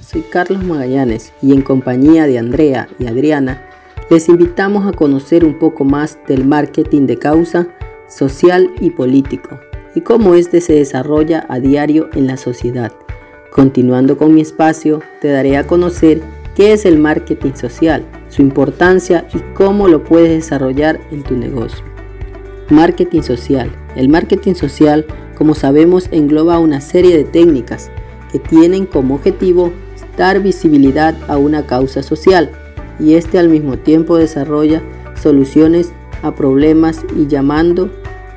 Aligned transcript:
soy 0.00 0.22
Carlos 0.22 0.62
Magallanes 0.62 1.32
y 1.42 1.52
en 1.52 1.62
compañía 1.62 2.28
de 2.28 2.38
Andrea 2.38 2.86
y 3.00 3.08
Adriana 3.08 3.68
les 4.08 4.28
invitamos 4.28 4.86
a 4.86 4.92
conocer 4.92 5.44
un 5.44 5.58
poco 5.58 5.82
más 5.82 6.16
del 6.28 6.44
marketing 6.44 7.06
de 7.06 7.18
causa 7.18 7.66
social 8.08 8.70
y 8.80 8.90
político 8.90 9.58
y 9.96 10.02
cómo 10.02 10.36
éste 10.36 10.60
se 10.60 10.74
desarrolla 10.74 11.44
a 11.48 11.58
diario 11.58 12.08
en 12.14 12.28
la 12.28 12.36
sociedad. 12.36 12.92
Continuando 13.50 14.16
con 14.16 14.32
mi 14.32 14.42
espacio, 14.42 15.02
te 15.20 15.26
daré 15.26 15.56
a 15.56 15.66
conocer 15.66 16.22
qué 16.54 16.72
es 16.72 16.86
el 16.86 16.96
marketing 16.96 17.54
social, 17.54 18.04
su 18.28 18.42
importancia 18.42 19.26
y 19.34 19.38
cómo 19.54 19.88
lo 19.88 20.04
puedes 20.04 20.30
desarrollar 20.30 21.00
en 21.10 21.24
tu 21.24 21.36
negocio. 21.36 21.84
Marketing 22.70 23.22
social. 23.22 23.72
El 23.96 24.08
marketing 24.08 24.54
social, 24.54 25.04
como 25.36 25.56
sabemos, 25.56 26.06
engloba 26.12 26.60
una 26.60 26.80
serie 26.80 27.16
de 27.16 27.24
técnicas 27.24 27.90
que 28.30 28.38
tienen 28.38 28.86
como 28.86 29.16
objetivo 29.16 29.72
dar 30.16 30.42
visibilidad 30.42 31.14
a 31.28 31.38
una 31.38 31.66
causa 31.66 32.02
social 32.02 32.50
y 32.98 33.14
este 33.14 33.38
al 33.38 33.48
mismo 33.48 33.78
tiempo 33.78 34.16
desarrolla 34.16 34.82
soluciones 35.20 35.92
a 36.22 36.34
problemas 36.34 37.04
y 37.16 37.26
llamando 37.26 37.90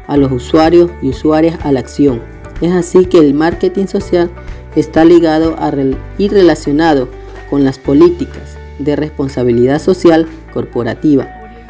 a 0.08 0.18
los 0.18 0.32
usuarios 0.32 0.92
y 1.02 1.10
usuarias 1.10 1.58
a 1.64 1.72
la 1.72 1.80
acción. 1.80 2.22
Es 2.62 2.72
así 2.74 3.06
que 3.06 3.18
el 3.18 3.34
marketing 3.34 3.88
social 3.88 4.30
está 4.76 5.04
ligado 5.04 5.56
a 5.58 5.72
y 6.18 6.28
relacionado 6.28 7.10
con 7.50 7.64
las 7.64 7.80
políticas 7.80 8.58
de 8.80 8.96
responsabilidad 8.96 9.82
social 9.82 10.28
corporativa, 10.54 11.28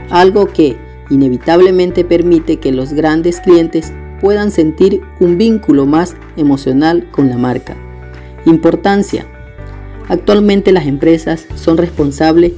algo 0.09 0.47
que 0.47 0.77
inevitablemente 1.09 2.03
permite 2.03 2.57
que 2.57 2.71
los 2.71 2.93
grandes 2.93 3.39
clientes 3.39 3.93
puedan 4.19 4.51
sentir 4.51 5.01
un 5.19 5.37
vínculo 5.37 5.85
más 5.85 6.15
emocional 6.37 7.07
con 7.11 7.29
la 7.29 7.37
marca. 7.37 7.75
Importancia. 8.45 9.25
Actualmente 10.07 10.71
las 10.71 10.87
empresas 10.87 11.47
son 11.55 11.77
responsables 11.77 12.53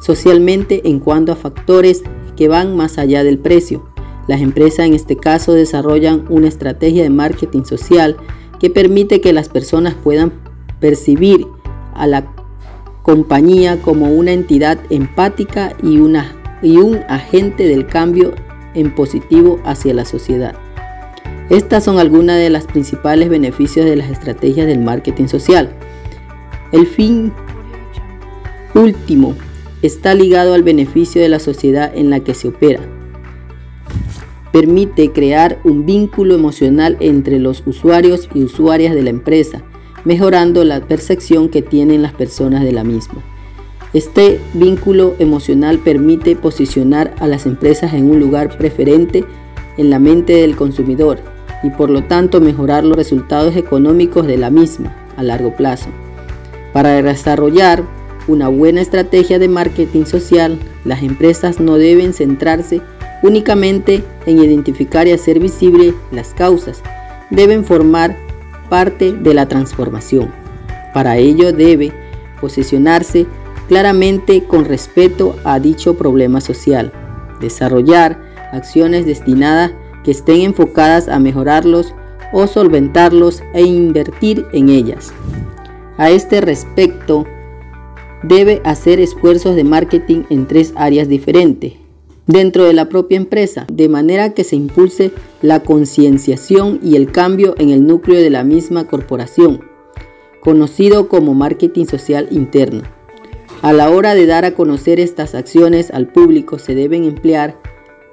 socialmente 0.00 0.88
en 0.88 0.98
cuanto 0.98 1.32
a 1.32 1.36
factores 1.36 2.02
que 2.36 2.48
van 2.48 2.76
más 2.76 2.98
allá 2.98 3.22
del 3.24 3.38
precio. 3.38 3.86
Las 4.26 4.40
empresas 4.40 4.86
en 4.86 4.94
este 4.94 5.16
caso 5.16 5.52
desarrollan 5.52 6.24
una 6.28 6.48
estrategia 6.48 7.02
de 7.02 7.10
marketing 7.10 7.64
social 7.64 8.16
que 8.58 8.70
permite 8.70 9.20
que 9.20 9.32
las 9.32 9.48
personas 9.48 9.94
puedan 9.94 10.32
percibir 10.80 11.46
a 11.94 12.06
la 12.06 12.32
compañía 13.02 13.80
como 13.82 14.10
una 14.12 14.32
entidad 14.32 14.78
empática 14.90 15.76
y, 15.82 15.98
una, 15.98 16.32
y 16.62 16.78
un 16.78 17.00
agente 17.08 17.66
del 17.66 17.86
cambio 17.86 18.32
en 18.74 18.94
positivo 18.94 19.60
hacia 19.64 19.94
la 19.94 20.04
sociedad. 20.04 20.54
Estas 21.52 21.84
son 21.84 21.98
algunas 21.98 22.38
de 22.38 22.48
las 22.48 22.64
principales 22.64 23.28
beneficios 23.28 23.84
de 23.84 23.94
las 23.94 24.08
estrategias 24.10 24.66
del 24.66 24.78
marketing 24.78 25.26
social. 25.26 25.68
El 26.72 26.86
fin 26.86 27.30
último 28.74 29.34
está 29.82 30.14
ligado 30.14 30.54
al 30.54 30.62
beneficio 30.62 31.20
de 31.20 31.28
la 31.28 31.38
sociedad 31.38 31.92
en 31.94 32.08
la 32.08 32.20
que 32.20 32.32
se 32.32 32.48
opera. 32.48 32.80
Permite 34.50 35.12
crear 35.12 35.58
un 35.62 35.84
vínculo 35.84 36.34
emocional 36.34 36.96
entre 37.00 37.38
los 37.38 37.62
usuarios 37.66 38.30
y 38.32 38.44
usuarias 38.44 38.94
de 38.94 39.02
la 39.02 39.10
empresa, 39.10 39.62
mejorando 40.06 40.64
la 40.64 40.80
percepción 40.80 41.50
que 41.50 41.60
tienen 41.60 42.00
las 42.00 42.14
personas 42.14 42.64
de 42.64 42.72
la 42.72 42.82
misma. 42.82 43.22
Este 43.92 44.40
vínculo 44.54 45.16
emocional 45.18 45.80
permite 45.80 46.34
posicionar 46.34 47.14
a 47.18 47.26
las 47.26 47.44
empresas 47.44 47.92
en 47.92 48.10
un 48.10 48.20
lugar 48.20 48.56
preferente 48.56 49.26
en 49.76 49.90
la 49.90 49.98
mente 49.98 50.32
del 50.32 50.56
consumidor 50.56 51.31
y 51.62 51.70
por 51.70 51.90
lo 51.90 52.04
tanto 52.04 52.40
mejorar 52.40 52.84
los 52.84 52.96
resultados 52.96 53.56
económicos 53.56 54.26
de 54.26 54.36
la 54.36 54.50
misma 54.50 54.94
a 55.16 55.22
largo 55.22 55.54
plazo. 55.56 55.88
Para 56.72 57.02
desarrollar 57.02 57.82
una 58.28 58.48
buena 58.48 58.80
estrategia 58.80 59.38
de 59.38 59.48
marketing 59.48 60.04
social, 60.04 60.58
las 60.84 61.02
empresas 61.02 61.60
no 61.60 61.76
deben 61.76 62.12
centrarse 62.12 62.80
únicamente 63.22 64.02
en 64.26 64.38
identificar 64.38 65.06
y 65.06 65.12
hacer 65.12 65.38
visible 65.38 65.94
las 66.10 66.34
causas, 66.34 66.82
deben 67.30 67.64
formar 67.64 68.16
parte 68.68 69.12
de 69.12 69.34
la 69.34 69.46
transformación. 69.46 70.32
Para 70.92 71.16
ello 71.16 71.52
debe 71.52 71.92
posicionarse 72.40 73.26
claramente 73.68 74.44
con 74.44 74.64
respeto 74.64 75.36
a 75.44 75.60
dicho 75.60 75.94
problema 75.94 76.40
social, 76.40 76.92
desarrollar 77.40 78.20
acciones 78.52 79.06
destinadas 79.06 79.72
que 80.04 80.10
estén 80.10 80.42
enfocadas 80.42 81.08
a 81.08 81.18
mejorarlos 81.18 81.94
o 82.32 82.46
solventarlos 82.46 83.42
e 83.54 83.62
invertir 83.62 84.46
en 84.52 84.68
ellas. 84.68 85.12
A 85.98 86.10
este 86.10 86.40
respecto, 86.40 87.26
debe 88.22 88.60
hacer 88.64 89.00
esfuerzos 89.00 89.56
de 89.56 89.64
marketing 89.64 90.22
en 90.30 90.46
tres 90.46 90.72
áreas 90.76 91.08
diferentes 91.08 91.74
dentro 92.26 92.64
de 92.64 92.72
la 92.72 92.88
propia 92.88 93.16
empresa, 93.16 93.66
de 93.70 93.88
manera 93.88 94.32
que 94.32 94.44
se 94.44 94.56
impulse 94.56 95.12
la 95.40 95.60
concienciación 95.60 96.78
y 96.82 96.96
el 96.96 97.10
cambio 97.10 97.54
en 97.58 97.70
el 97.70 97.86
núcleo 97.86 98.20
de 98.20 98.30
la 98.30 98.44
misma 98.44 98.86
corporación, 98.86 99.60
conocido 100.40 101.08
como 101.08 101.34
marketing 101.34 101.86
social 101.86 102.28
interno. 102.30 102.82
A 103.60 103.72
la 103.72 103.90
hora 103.90 104.14
de 104.14 104.26
dar 104.26 104.44
a 104.44 104.54
conocer 104.54 104.98
estas 104.98 105.34
acciones 105.34 105.90
al 105.90 106.08
público 106.08 106.58
se 106.58 106.74
deben 106.74 107.04
emplear 107.04 107.56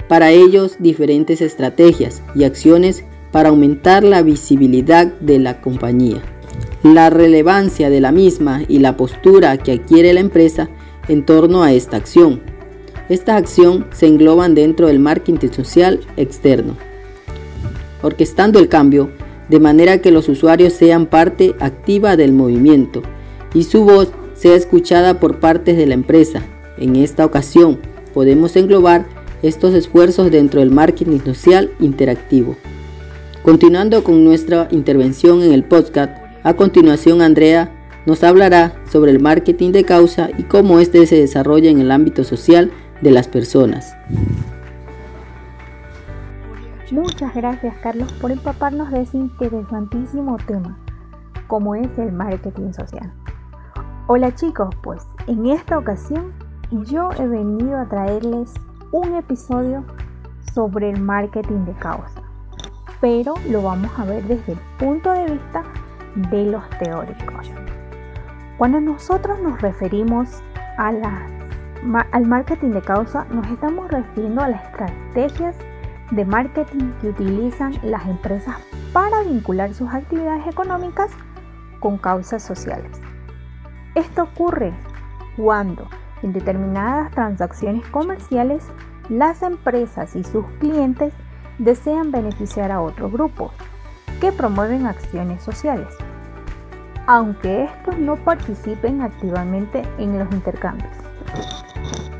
para 0.09 0.31
ellos 0.31 0.75
diferentes 0.79 1.39
estrategias 1.39 2.21
y 2.35 2.43
acciones 2.43 3.05
para 3.31 3.49
aumentar 3.49 4.03
la 4.03 4.21
visibilidad 4.21 5.07
de 5.07 5.39
la 5.39 5.61
compañía 5.61 6.21
la 6.83 7.09
relevancia 7.09 7.89
de 7.89 7.99
la 7.99 8.11
misma 8.11 8.61
y 8.67 8.79
la 8.79 8.95
postura 8.95 9.57
que 9.57 9.73
adquiere 9.73 10.13
la 10.13 10.21
empresa 10.21 10.69
en 11.07 11.25
torno 11.25 11.63
a 11.63 11.73
esta 11.73 11.97
acción. 11.97 12.41
Esta 13.09 13.35
acción 13.35 13.87
se 13.91 14.07
engloban 14.07 14.55
dentro 14.55 14.87
del 14.87 14.99
marketing 14.99 15.49
social 15.51 15.99
externo, 16.15 16.77
orquestando 18.01 18.59
el 18.59 18.69
cambio 18.69 19.09
de 19.49 19.59
manera 19.59 19.99
que 19.99 20.11
los 20.11 20.29
usuarios 20.29 20.73
sean 20.73 21.07
parte 21.07 21.55
activa 21.59 22.15
del 22.15 22.33
movimiento 22.33 23.01
y 23.53 23.63
su 23.63 23.83
voz 23.83 24.11
sea 24.35 24.55
escuchada 24.55 25.19
por 25.19 25.39
partes 25.39 25.75
de 25.75 25.87
la 25.87 25.95
empresa. 25.95 26.43
En 26.77 26.95
esta 26.95 27.25
ocasión 27.25 27.79
podemos 28.13 28.55
englobar 28.55 29.05
estos 29.41 29.73
esfuerzos 29.73 30.31
dentro 30.31 30.59
del 30.59 30.71
marketing 30.71 31.19
social 31.19 31.71
interactivo. 31.79 32.55
Continuando 33.43 34.03
con 34.03 34.23
nuestra 34.23 34.67
intervención 34.71 35.41
en 35.43 35.53
el 35.53 35.63
podcast, 35.63 36.17
a 36.43 36.53
continuación, 36.53 37.21
Andrea 37.21 37.71
nos 38.05 38.23
hablará 38.23 38.73
sobre 38.89 39.11
el 39.11 39.19
marketing 39.19 39.71
de 39.71 39.83
causa 39.83 40.29
y 40.37 40.43
cómo 40.43 40.79
éste 40.79 41.05
se 41.05 41.15
desarrolla 41.15 41.69
en 41.69 41.79
el 41.79 41.91
ámbito 41.91 42.23
social 42.23 42.71
de 43.01 43.11
las 43.11 43.27
personas. 43.27 43.95
Muchas 46.91 47.35
gracias 47.35 47.75
Carlos 47.83 48.11
por 48.13 48.31
empaparnos 48.31 48.89
de 48.91 49.01
ese 49.01 49.17
interesantísimo 49.17 50.37
tema, 50.47 50.77
como 51.47 51.75
es 51.75 51.95
el 51.99 52.11
marketing 52.11 52.73
social. 52.73 53.13
Hola 54.07 54.33
chicos, 54.33 54.69
pues 54.81 55.03
en 55.27 55.45
esta 55.45 55.77
ocasión 55.77 56.33
yo 56.71 57.09
he 57.19 57.27
venido 57.27 57.77
a 57.77 57.87
traerles 57.87 58.53
un 58.91 59.15
episodio 59.15 59.83
sobre 60.53 60.89
el 60.89 60.99
marketing 60.99 61.65
de 61.65 61.73
causa, 61.73 62.21
pero 62.99 63.35
lo 63.49 63.61
vamos 63.61 63.91
a 63.97 64.05
ver 64.05 64.23
desde 64.23 64.53
el 64.53 64.59
punto 64.79 65.11
de 65.11 65.25
vista 65.25 65.63
de 66.31 66.45
los 66.45 66.67
teóricos. 66.79 67.51
Cuando 68.57 68.81
nosotros 68.81 69.39
nos 69.41 69.61
referimos 69.61 70.41
al 70.77 72.25
marketing 72.25 72.71
de 72.71 72.81
causa, 72.81 73.25
nos 73.25 73.45
estamos 73.47 73.89
refiriendo 73.89 74.41
a 74.41 74.49
las 74.49 74.63
estrategias 74.65 75.55
de 76.11 76.25
marketing 76.25 76.91
que 76.99 77.09
utilizan 77.09 77.75
las 77.83 78.05
empresas 78.07 78.55
para 78.91 79.21
vincular 79.21 79.73
sus 79.73 79.87
actividades 79.93 80.47
económicas 80.47 81.11
con 81.79 81.97
causas 81.99 82.41
sociales. 82.41 82.99
Esto 83.93 84.23
ocurre 84.23 84.73
cuando 85.37 85.87
en 86.23 86.33
determinadas 86.33 87.11
transacciones 87.11 87.87
comerciales 87.87 88.63
las 89.09 89.41
empresas 89.41 90.15
y 90.15 90.23
sus 90.23 90.45
clientes 90.59 91.13
desean 91.57 92.11
beneficiar 92.11 92.71
a 92.71 92.81
otros 92.81 93.11
grupos 93.11 93.51
que 94.21 94.31
promueven 94.31 94.85
acciones 94.85 95.41
sociales, 95.43 95.87
aunque 97.07 97.65
estos 97.65 97.97
no 97.97 98.15
participen 98.17 99.01
activamente 99.01 99.81
en 99.97 100.19
los 100.19 100.31
intercambios. 100.31 100.91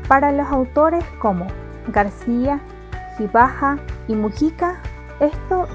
Para 0.08 0.32
los 0.32 0.46
autores 0.48 1.04
como 1.20 1.46
García, 1.88 2.60
Gibaja 3.16 3.78
y 4.08 4.14
Mujica, 4.14 4.80
esto, 5.20 5.68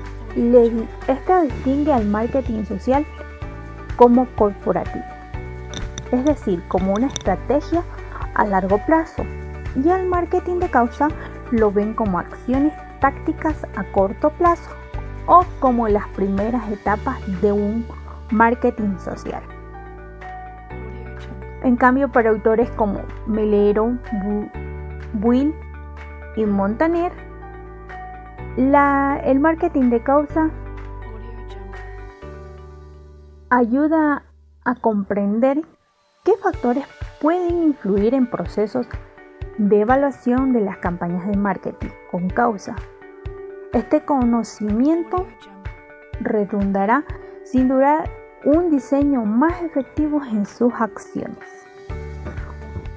esto 1.08 1.42
distingue 1.42 1.94
al 1.94 2.06
marketing 2.06 2.66
social 2.66 3.06
como 3.96 4.28
corporativo, 4.36 5.06
es 6.12 6.26
decir, 6.26 6.62
como 6.68 6.94
una 6.94 7.08
estrategia 7.08 7.84
a 8.36 8.46
largo 8.46 8.78
plazo, 8.86 9.26
y 9.84 9.90
al 9.90 10.06
marketing 10.06 10.60
de 10.60 10.70
causa 10.70 11.08
lo 11.52 11.72
ven 11.72 11.94
como 11.94 12.20
acciones 12.20 12.74
tácticas 13.00 13.66
a 13.76 13.84
corto 13.92 14.30
plazo 14.32 14.70
o 15.26 15.44
como 15.60 15.88
las 15.88 16.08
primeras 16.10 16.72
etapas 16.72 17.20
de 17.42 17.52
un 17.52 17.86
marketing 18.32 18.98
social. 19.00 19.44
En 21.64 21.76
cambio, 21.76 22.12
para 22.12 22.30
autores 22.30 22.70
como 22.72 23.02
Melero, 23.26 23.98
Will 25.22 25.54
y 26.36 26.46
Montaner, 26.46 27.12
el 28.58 29.40
marketing 29.40 29.90
de 29.90 30.04
causa 30.04 30.50
ayuda 33.50 34.24
a 34.64 34.76
comprender 34.76 35.62
qué 36.24 36.34
factores 36.42 36.86
pueden 37.20 37.64
influir 37.64 38.14
en 38.14 38.30
procesos 38.30 38.88
de 39.58 39.82
evaluación 39.82 40.54
de 40.54 40.62
las 40.62 40.78
campañas 40.78 41.26
de 41.28 41.38
marketing 41.38 41.90
con 42.12 42.30
causa. 42.30 42.76
Este 43.74 44.02
conocimiento 44.02 45.28
redundará 46.20 47.04
sin 47.44 47.68
duda 47.68 48.06
un 48.44 48.70
diseño 48.70 49.26
más 49.26 49.62
efectivo 49.62 50.22
en 50.24 50.46
sus 50.46 50.74
acciones. 50.74 51.66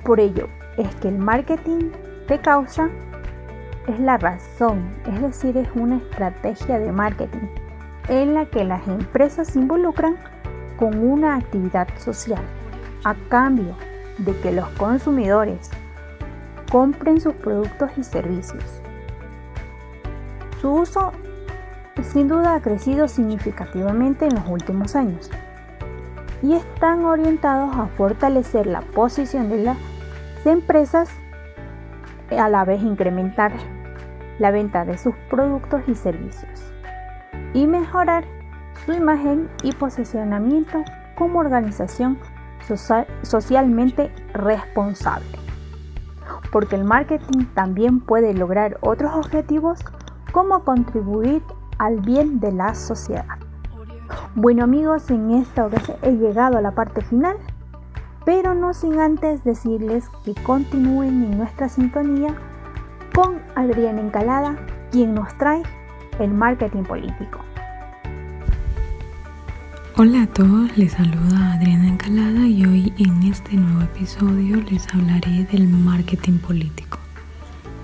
Por 0.04 0.20
ello, 0.20 0.48
es 0.76 0.94
que 0.96 1.08
el 1.08 1.18
marketing 1.18 1.90
de 2.28 2.38
causa 2.40 2.88
es 3.86 3.98
la 4.00 4.18
razón, 4.18 4.88
es 5.06 5.20
decir, 5.22 5.56
es 5.56 5.68
una 5.74 5.96
estrategia 5.96 6.78
de 6.78 6.92
marketing 6.92 7.48
en 8.08 8.34
la 8.34 8.46
que 8.46 8.64
las 8.64 8.86
empresas 8.86 9.48
se 9.48 9.58
involucran 9.58 10.16
con 10.76 10.98
una 10.98 11.36
actividad 11.36 11.88
social 11.98 12.42
a 13.04 13.14
cambio 13.28 13.74
de 14.18 14.36
que 14.40 14.52
los 14.52 14.68
consumidores 14.70 15.70
compren 16.70 17.20
sus 17.20 17.34
productos 17.34 17.90
y 17.96 18.04
servicios. 18.04 18.82
Su 20.60 20.72
uso 20.72 21.12
sin 22.02 22.28
duda 22.28 22.54
ha 22.54 22.60
crecido 22.60 23.08
significativamente 23.08 24.26
en 24.26 24.34
los 24.34 24.46
últimos 24.48 24.94
años 24.94 25.30
y 26.42 26.54
están 26.54 27.04
orientados 27.04 27.74
a 27.76 27.86
fortalecer 27.96 28.66
la 28.66 28.82
posición 28.82 29.48
de 29.48 29.58
las 29.58 29.78
empresas 30.44 31.10
a 32.30 32.48
la 32.48 32.64
vez 32.64 32.82
incrementar 32.82 33.52
la 34.38 34.50
venta 34.50 34.84
de 34.84 34.98
sus 34.98 35.14
productos 35.28 35.82
y 35.88 35.94
servicios 35.94 36.72
y 37.54 37.66
mejorar 37.66 38.24
su 38.84 38.92
imagen 38.92 39.48
y 39.62 39.72
posicionamiento 39.72 40.84
como 41.16 41.40
organización 41.40 42.18
socialmente 42.76 44.12
responsable. 44.34 45.26
Porque 46.52 46.76
el 46.76 46.84
marketing 46.84 47.46
también 47.54 48.00
puede 48.00 48.34
lograr 48.34 48.78
otros 48.80 49.14
objetivos 49.14 49.80
como 50.32 50.64
contribuir 50.64 51.42
al 51.78 52.00
bien 52.00 52.40
de 52.40 52.52
la 52.52 52.74
sociedad. 52.74 53.38
Bueno 54.34 54.64
amigos, 54.64 55.10
en 55.10 55.30
esta 55.30 55.66
ocasión 55.66 55.96
he 56.02 56.12
llegado 56.12 56.58
a 56.58 56.62
la 56.62 56.72
parte 56.72 57.02
final, 57.02 57.36
pero 58.24 58.54
no 58.54 58.74
sin 58.74 58.98
antes 59.00 59.44
decirles 59.44 60.08
que 60.24 60.34
continúen 60.42 61.24
en 61.24 61.38
nuestra 61.38 61.68
sintonía 61.68 62.34
con 63.14 63.40
Adriana 63.54 64.00
Encalada, 64.00 64.56
quien 64.90 65.14
nos 65.14 65.36
trae 65.38 65.62
el 66.18 66.32
marketing 66.32 66.84
político. 66.84 67.40
Hola 70.00 70.22
a 70.22 70.26
todos, 70.28 70.78
les 70.78 70.92
saluda 70.92 71.54
Adriana 71.54 71.88
Encalada 71.88 72.46
y 72.46 72.64
hoy 72.64 72.92
en 72.98 73.20
este 73.24 73.56
nuevo 73.56 73.82
episodio 73.82 74.62
les 74.70 74.86
hablaré 74.94 75.42
del 75.50 75.66
marketing 75.66 76.38
político. 76.38 77.00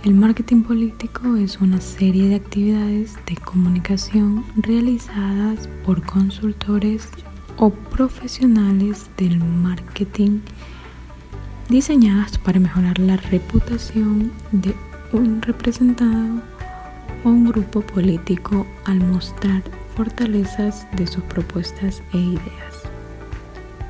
El 0.05 0.15
marketing 0.15 0.63
político 0.63 1.35
es 1.35 1.61
una 1.61 1.81
serie 1.81 2.29
de 2.29 2.37
actividades 2.37 3.17
de 3.27 3.35
comunicación 3.35 4.45
realizadas 4.59 5.69
por 5.85 6.07
consultores 6.07 7.09
o 7.57 7.71
profesionales 7.71 9.11
del 9.17 9.41
marketing 9.41 10.39
diseñadas 11.69 12.39
para 12.39 12.61
mejorar 12.61 12.97
la 13.01 13.17
reputación 13.17 14.31
de 14.53 14.73
un 15.11 15.43
representado 15.43 16.41
o 17.25 17.29
un 17.29 17.47
grupo 17.47 17.81
político 17.81 18.69
al 18.85 19.01
mostrar 19.01 19.65
fortalezas 19.94 20.87
de 20.96 21.06
sus 21.06 21.23
propuestas 21.25 22.02
e 22.12 22.19
ideas. 22.19 22.82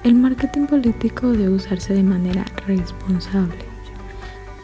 El 0.03 0.15
marketing 0.15 0.67
político 0.67 1.33
debe 1.33 1.55
usarse 1.55 1.95
de 1.95 2.03
manera 2.03 2.45
responsable 2.67 3.65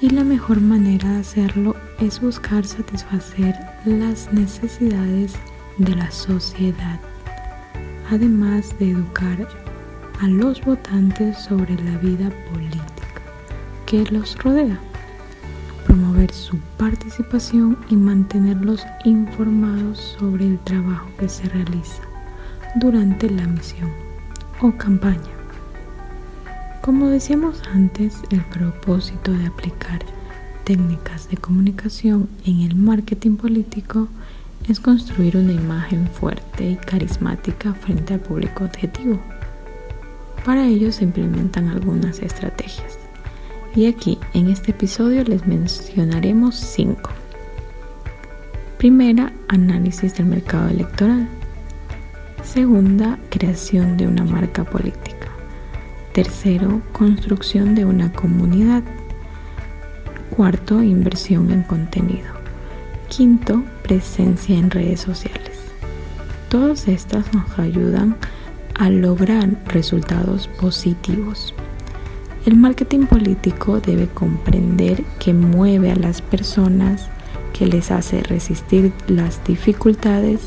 y 0.01 0.11
la 0.11 0.25
mejor 0.25 0.61
manera 0.61 1.11
de 1.13 1.21
hacerlo 1.21 1.77
es 2.01 2.21
buscar 2.21 2.65
satisfacer 2.67 3.55
las 3.85 4.33
necesidades 4.33 5.35
de 5.79 5.95
la 5.95 6.11
sociedad, 6.11 7.01
además 8.11 8.79
de 8.79 8.91
educar 8.91 9.49
a 10.21 10.29
los 10.29 10.61
votantes 10.63 11.39
sobre 11.39 11.75
la 11.85 11.97
vida 11.99 12.31
política 12.51 12.91
que 13.87 14.05
los 14.07 14.37
rodea, 14.39 14.79
promover 15.91 16.33
su 16.33 16.57
participación 16.77 17.77
y 17.89 17.97
mantenerlos 17.97 18.87
informados 19.05 19.99
sobre 20.21 20.47
el 20.47 20.61
trabajo 20.61 21.09
que 21.19 21.29
se 21.29 21.49
realiza 21.49 22.03
durante 22.77 23.29
la 23.29 23.45
misión 23.49 23.91
o 24.61 24.71
campaña. 24.71 25.35
Como 26.81 27.09
decíamos 27.09 27.61
antes, 27.75 28.23
el 28.31 28.41
propósito 28.43 29.33
de 29.33 29.49
aplicar 29.49 29.99
técnicas 30.63 31.29
de 31.29 31.39
comunicación 31.39 32.29
en 32.47 32.61
el 32.61 32.77
marketing 32.77 33.35
político 33.35 34.07
es 34.69 34.79
construir 34.79 35.37
una 35.37 35.55
imagen 35.55 36.07
fuerte 36.07 36.71
y 36.71 36.77
carismática 36.77 37.75
frente 37.75 38.15
al 38.15 38.21
público 38.21 38.63
objetivo. 38.63 39.19
Para 40.45 40.69
ello 40.69 40.93
se 40.93 41.03
implementan 41.03 41.67
algunas 41.67 42.21
estrategias. 42.21 43.00
Y 43.75 43.87
aquí, 43.87 44.19
en 44.35 44.49
este 44.49 44.73
episodio, 44.73 45.23
les 45.23 45.47
mencionaremos 45.47 46.57
cinco. 46.57 47.11
Primera, 48.79 49.33
análisis 49.47 50.17
del 50.17 50.27
mercado 50.27 50.69
electoral. 50.71 51.29
Segunda, 52.43 53.19
creación 53.29 53.97
de 53.97 54.09
una 54.09 54.25
marca 54.25 54.65
política. 54.65 55.29
Tercero, 56.13 56.83
construcción 56.93 57.77
de 57.77 57.85
una 57.85 58.13
comunidad. 58.13 58.83
Cuarto, 60.31 60.83
inversión 60.83 61.53
en 61.53 61.63
contenido. 61.63 62.29
Quinto, 63.09 63.63
presencia 63.83 64.59
en 64.59 64.71
redes 64.71 65.01
sociales. 65.01 65.61
Todas 66.49 66.89
estas 66.89 67.33
nos 67.33 67.57
ayudan 67.57 68.17
a 68.75 68.91
lograr 68.91 69.49
resultados 69.67 70.49
positivos. 70.49 71.55
El 72.47 72.57
marketing 72.57 73.07
político 73.07 73.81
debe 73.81 74.07
comprender 74.07 75.05
que 75.19 75.35
mueve 75.35 75.91
a 75.91 75.97
las 75.97 76.23
personas, 76.23 77.09
que 77.53 77.67
les 77.67 77.91
hace 77.91 78.23
resistir 78.23 78.93
las 79.09 79.45
dificultades 79.45 80.41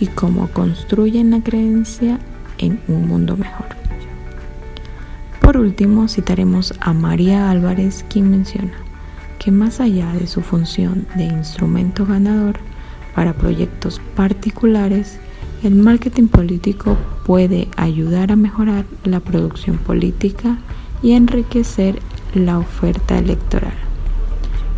y 0.00 0.06
cómo 0.06 0.48
construyen 0.48 1.30
la 1.30 1.42
creencia 1.42 2.18
en 2.56 2.80
un 2.88 3.06
mundo 3.06 3.36
mejor. 3.36 3.66
Por 5.42 5.58
último, 5.58 6.08
citaremos 6.08 6.72
a 6.80 6.94
María 6.94 7.50
Álvarez, 7.50 8.06
quien 8.08 8.30
menciona 8.30 8.72
que 9.38 9.50
más 9.50 9.80
allá 9.80 10.12
de 10.14 10.26
su 10.26 10.40
función 10.40 11.06
de 11.14 11.24
instrumento 11.24 12.06
ganador 12.06 12.58
para 13.14 13.34
proyectos 13.34 14.00
particulares, 14.16 15.18
el 15.62 15.74
marketing 15.74 16.28
político 16.28 16.96
puede 17.26 17.68
ayudar 17.76 18.32
a 18.32 18.36
mejorar 18.36 18.86
la 19.04 19.20
producción 19.20 19.76
política 19.76 20.58
y 21.02 21.12
enriquecer 21.12 22.00
la 22.34 22.58
oferta 22.58 23.18
electoral. 23.18 23.74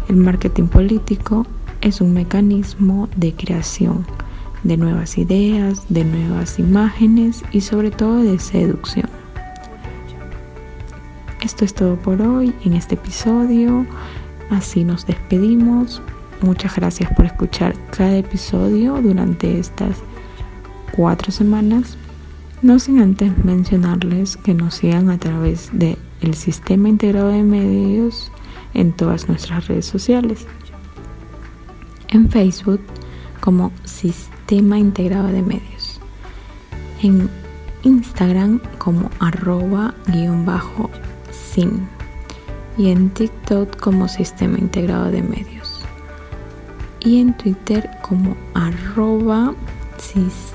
El 0.09 0.17
marketing 0.17 0.67
político 0.67 1.47
es 1.81 2.01
un 2.01 2.13
mecanismo 2.13 3.09
de 3.17 3.33
creación 3.33 4.07
de 4.63 4.77
nuevas 4.77 5.17
ideas, 5.19 5.85
de 5.89 6.05
nuevas 6.05 6.59
imágenes 6.59 7.43
y 7.53 7.63
sobre 7.63 7.91
todo 7.91 8.23
de 8.23 8.39
seducción. 8.39 9.09
Esto 11.41 11.65
es 11.65 11.75
todo 11.75 11.97
por 11.97 12.21
hoy 12.21 12.55
en 12.65 12.75
este 12.75 12.97
episodio. 12.97 13.87
Así 14.51 14.85
nos 14.85 15.07
despedimos. 15.07 16.03
Muchas 16.43 16.77
gracias 16.77 17.11
por 17.15 17.25
escuchar 17.25 17.75
cada 17.97 18.17
episodio 18.17 19.01
durante 19.01 19.59
estas 19.59 19.97
cuatro 20.93 21.33
semanas. 21.33 21.97
No 22.63 22.79
sin 22.79 23.01
antes 23.01 23.33
mencionarles 23.43 24.37
que 24.37 24.53
nos 24.53 24.75
sigan 24.75 25.09
a 25.09 25.19
través 25.19 25.71
del 25.73 25.97
el 26.23 26.35
sistema 26.35 26.89
integrado 26.89 27.29
de 27.29 27.43
medios 27.43 28.31
en 28.75 28.93
todas 28.93 29.29
nuestras 29.29 29.69
redes 29.69 29.87
sociales. 29.87 30.47
En 32.09 32.31
Facebook 32.31 32.81
como 33.41 33.73
Sistema 33.85 34.79
Integrado 34.79 35.29
de 35.29 35.43
Medios. 35.43 36.01
En 37.03 37.31
Instagram 37.83 38.61
como 38.79 39.11
arroba 39.21 39.95
guion 40.07 40.45
bajo 40.45 40.91
y 42.79 42.91
en 42.91 43.11
TikTok 43.11 43.77
como 43.79 44.09
Sistema 44.09 44.59
Integrado 44.59 45.11
de 45.11 45.23
Medios 45.23 45.81
y 47.01 47.21
en 47.21 47.37
Twitter 47.37 47.91
como 48.03 48.37
arroba 48.55 49.55
sis 49.99 50.53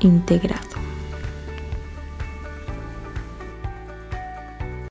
integrado. 0.00 0.67